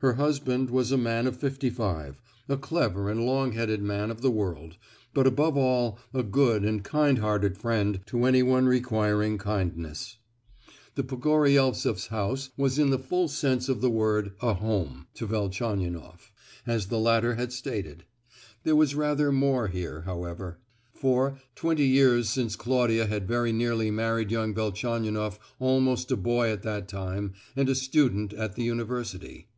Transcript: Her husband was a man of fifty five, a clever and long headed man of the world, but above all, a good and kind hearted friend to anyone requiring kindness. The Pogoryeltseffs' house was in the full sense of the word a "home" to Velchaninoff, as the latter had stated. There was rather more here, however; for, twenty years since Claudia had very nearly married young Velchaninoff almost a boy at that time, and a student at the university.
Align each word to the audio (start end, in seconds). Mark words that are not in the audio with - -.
Her 0.00 0.14
husband 0.16 0.68
was 0.68 0.92
a 0.92 0.98
man 0.98 1.26
of 1.26 1.38
fifty 1.38 1.70
five, 1.70 2.20
a 2.46 2.58
clever 2.58 3.08
and 3.08 3.24
long 3.24 3.52
headed 3.52 3.80
man 3.82 4.10
of 4.10 4.20
the 4.20 4.30
world, 4.30 4.76
but 5.14 5.26
above 5.26 5.56
all, 5.56 5.98
a 6.12 6.22
good 6.22 6.62
and 6.62 6.84
kind 6.84 7.20
hearted 7.20 7.56
friend 7.56 7.98
to 8.08 8.26
anyone 8.26 8.66
requiring 8.66 9.38
kindness. 9.38 10.18
The 10.94 11.04
Pogoryeltseffs' 11.04 12.08
house 12.08 12.50
was 12.54 12.78
in 12.78 12.90
the 12.90 12.98
full 12.98 13.28
sense 13.28 13.70
of 13.70 13.80
the 13.80 13.88
word 13.88 14.34
a 14.42 14.52
"home" 14.52 15.06
to 15.14 15.24
Velchaninoff, 15.26 16.30
as 16.66 16.88
the 16.88 16.98
latter 16.98 17.36
had 17.36 17.50
stated. 17.50 18.04
There 18.62 18.76
was 18.76 18.94
rather 18.94 19.32
more 19.32 19.68
here, 19.68 20.02
however; 20.02 20.58
for, 20.92 21.38
twenty 21.54 21.86
years 21.86 22.28
since 22.28 22.56
Claudia 22.56 23.06
had 23.06 23.26
very 23.26 23.54
nearly 23.54 23.90
married 23.90 24.30
young 24.30 24.52
Velchaninoff 24.52 25.38
almost 25.58 26.10
a 26.12 26.16
boy 26.18 26.50
at 26.50 26.62
that 26.62 26.88
time, 26.88 27.32
and 27.56 27.70
a 27.70 27.74
student 27.74 28.34
at 28.34 28.54
the 28.54 28.64
university. 28.64 29.48